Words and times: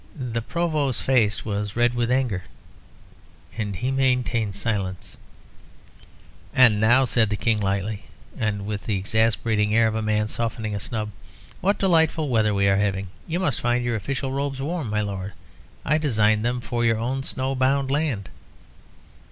The 0.15 0.41
Provost's 0.41 0.99
face 0.99 1.45
was 1.45 1.75
red 1.75 1.93
with 1.93 2.09
anger, 2.09 2.45
and 3.55 3.75
he 3.75 3.91
maintained 3.91 4.55
silence. 4.55 5.15
"And 6.55 6.79
now," 6.79 7.05
said 7.05 7.29
the 7.29 7.35
King, 7.35 7.59
lightly, 7.59 8.05
and 8.35 8.65
with 8.65 8.85
the 8.87 8.97
exasperating 8.97 9.75
air 9.75 9.85
of 9.87 9.93
a 9.93 10.01
man 10.01 10.27
softening 10.27 10.73
a 10.73 10.79
snub; 10.79 11.11
"what 11.59 11.77
delightful 11.77 12.29
weather 12.29 12.51
we 12.55 12.67
are 12.67 12.77
having! 12.77 13.09
You 13.27 13.39
must 13.39 13.61
find 13.61 13.85
your 13.85 13.95
official 13.95 14.31
robes 14.31 14.59
warm, 14.59 14.89
my 14.89 15.01
Lord. 15.01 15.33
I 15.85 15.99
designed 15.99 16.43
them 16.43 16.61
for 16.61 16.83
your 16.83 16.97
own 16.97 17.21
snow 17.21 17.53
bound 17.53 17.91
land." 17.91 18.27